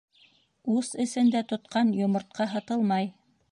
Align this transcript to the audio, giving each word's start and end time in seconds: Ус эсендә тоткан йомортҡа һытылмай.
Ус 0.77 0.89
эсендә 1.03 1.43
тоткан 1.53 1.93
йомортҡа 2.01 2.51
һытылмай. 2.57 3.15